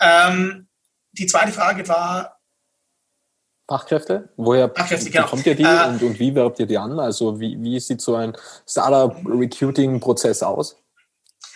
[0.00, 0.68] Ähm,
[1.12, 2.36] die zweite Frage war,
[3.68, 4.28] Fachkräfte?
[4.36, 5.24] Woher Fachkräfte, genau.
[5.24, 7.00] bekommt ihr die äh, und, und, wie werbt ihr die an?
[7.00, 8.36] Also wie, wie sieht so ein
[8.68, 10.76] Startup-Recruiting-Prozess aus?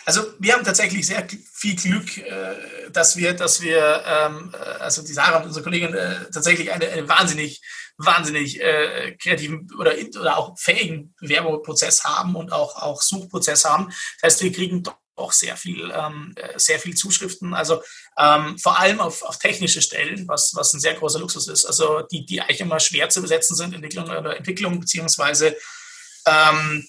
[0.05, 5.03] Also wir haben tatsächlich sehr viel Glück, äh, dass wir, dass wir, ähm, äh, also
[5.03, 7.61] die Sarah, unsere Kollegin, äh, tatsächlich eine, eine wahnsinnig,
[7.97, 13.87] wahnsinnig äh, kreativen oder, oder auch fähigen Werbeprozess haben und auch, auch Suchprozess haben.
[14.21, 14.83] Das heißt, wir kriegen
[15.15, 17.83] auch sehr viel, ähm, sehr viel Zuschriften, also
[18.17, 21.65] ähm, vor allem auf, auf technische Stellen, was, was ein sehr großer Luxus ist.
[21.65, 25.55] Also die, die eigentlich immer schwer zu besetzen sind, Entwicklung oder Entwicklung beziehungsweise
[26.25, 26.87] ähm,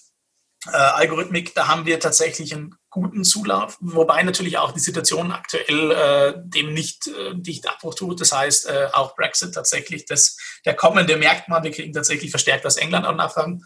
[0.67, 5.91] äh, Algorithmik, da haben wir tatsächlich einen guten Zulauf, wobei natürlich auch die Situation aktuell
[5.91, 8.21] äh, dem nicht äh, dicht Abbruch tut.
[8.21, 12.65] Das heißt, äh, auch Brexit tatsächlich, das, der kommende merkt man, wir kriegen tatsächlich verstärkt
[12.65, 13.65] aus England auch Nachfragen.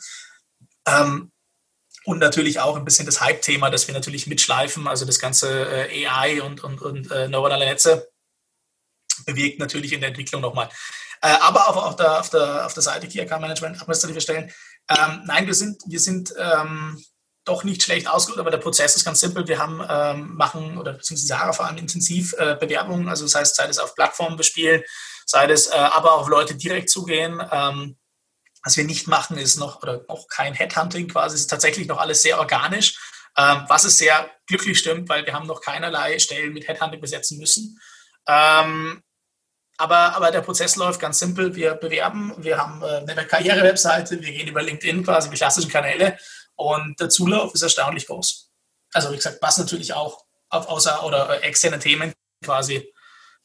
[0.86, 1.32] Ähm,
[2.04, 6.06] und natürlich auch ein bisschen das Hype-Thema, das wir natürlich mitschleifen, also das ganze äh,
[6.06, 8.08] AI und, und, und äh, neuronale Netze
[9.26, 10.68] bewegt natürlich in der Entwicklung nochmal.
[11.20, 14.52] Äh, aber auch auf der, auf, der, auf der Seite Key Account Management, administrative Stellen.
[14.88, 17.02] Ähm, nein, wir sind, wir sind ähm,
[17.44, 19.46] doch nicht schlecht ausgeruht, aber der Prozess ist ganz simpel.
[19.46, 23.56] Wir haben, ähm, machen, oder beziehungsweise Sarah vor allem intensiv äh, Bewerbungen, also das heißt,
[23.56, 24.82] sei es auf Plattformen bespielen,
[25.26, 27.40] sei es äh, aber auf Leute direkt zugehen.
[27.50, 27.96] Ähm,
[28.64, 32.22] was wir nicht machen, ist noch, oder noch kein Headhunting quasi, ist tatsächlich noch alles
[32.22, 32.98] sehr organisch,
[33.38, 37.38] ähm, was es sehr glücklich stimmt, weil wir haben noch keinerlei Stellen mit Headhunting besetzen
[37.38, 37.80] müssen.
[38.26, 39.02] Ähm,
[39.78, 41.54] aber, aber der Prozess läuft ganz simpel.
[41.54, 46.18] Wir bewerben, wir haben äh, eine Karriere-Webseite, wir gehen über LinkedIn quasi, die klassischen Kanäle
[46.54, 48.50] und der Zulauf ist erstaunlich groß.
[48.92, 52.12] Also wie gesagt, was natürlich auch auf außer oder externe Themen
[52.44, 52.92] quasi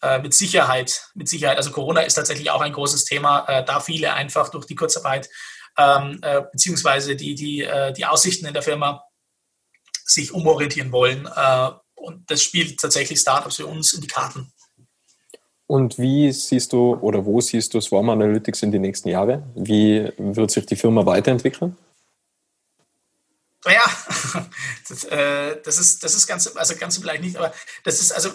[0.01, 3.79] äh, mit Sicherheit, mit Sicherheit, also Corona ist tatsächlich auch ein großes Thema, äh, da
[3.79, 5.29] viele einfach durch die Kurzarbeit
[5.77, 9.03] ähm, äh, beziehungsweise die, die, äh, die Aussichten in der Firma
[10.05, 11.27] sich umorientieren wollen.
[11.27, 14.51] Äh, und das spielt tatsächlich Startups für uns in die Karten.
[15.71, 19.41] Und wie siehst du oder wo siehst du Swarm Analytics in die nächsten Jahre?
[19.55, 21.77] Wie wird sich die Firma weiterentwickeln?
[23.63, 23.83] Naja,
[24.89, 27.53] das, äh, das, ist, das ist ganz, also ganz vielleicht nicht, aber
[27.85, 28.31] das ist, also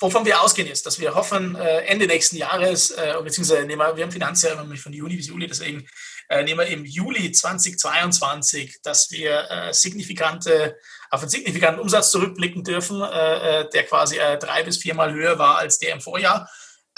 [0.00, 3.94] wovon wir ausgehen ist, dass wir hoffen, äh, Ende nächsten Jahres, äh, beziehungsweise nehmen wir,
[3.94, 5.86] wir haben Finanzjahr nämlich von Juni bis Juli, deswegen
[6.30, 10.76] nehmen wir im Juli 2022, dass wir signifikante,
[11.10, 15.38] auf einen signifikanten Umsatz zurückblicken dürfen, äh, äh der quasi äh, drei bis viermal höher
[15.38, 16.48] war als der im Vorjahr.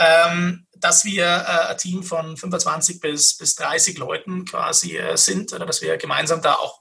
[0.01, 5.53] Ähm, dass wir äh, ein Team von 25 bis, bis 30 Leuten quasi äh, sind
[5.53, 6.81] oder dass wir gemeinsam da auch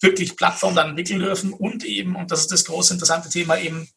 [0.00, 3.88] wirklich Plattform dann entwickeln dürfen und eben, und das ist das große interessante Thema, eben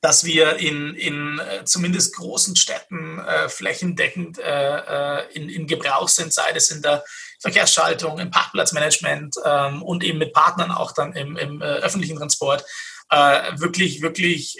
[0.00, 6.32] dass wir in, in äh, zumindest großen Städten äh, flächendeckend äh, in, in Gebrauch sind,
[6.32, 7.04] sei es in der
[7.40, 12.64] Verkehrsschaltung, im Parkplatzmanagement ähm, und eben mit Partnern auch dann im, im äh, öffentlichen Transport
[13.10, 14.58] äh, wirklich, wirklich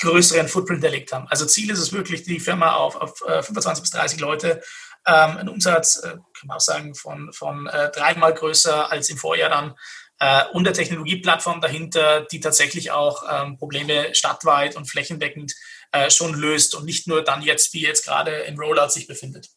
[0.00, 1.26] größeren Footprint erlegt haben.
[1.28, 4.62] Also Ziel ist es wirklich, die Firma auf, auf 25 bis 30 Leute
[5.06, 9.16] ähm, einen Umsatz, äh, kann man auch sagen, von, von äh, dreimal größer als im
[9.16, 9.74] Vorjahr dann
[10.20, 15.54] äh, und der Technologieplattform dahinter, die tatsächlich auch ähm, Probleme stadtweit und flächendeckend
[15.92, 19.48] äh, schon löst und nicht nur dann jetzt, wie jetzt gerade im Rollout sich befindet.